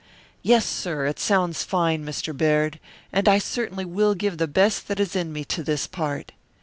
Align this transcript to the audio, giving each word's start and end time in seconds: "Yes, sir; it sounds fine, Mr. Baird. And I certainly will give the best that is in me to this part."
"Yes, 0.41 0.65
sir; 0.65 1.05
it 1.05 1.19
sounds 1.19 1.61
fine, 1.63 2.03
Mr. 2.03 2.35
Baird. 2.35 2.79
And 3.13 3.29
I 3.29 3.37
certainly 3.37 3.85
will 3.85 4.15
give 4.15 4.39
the 4.39 4.47
best 4.47 4.87
that 4.87 4.99
is 4.99 5.15
in 5.15 5.31
me 5.31 5.45
to 5.45 5.61
this 5.61 5.85
part." 5.85 6.31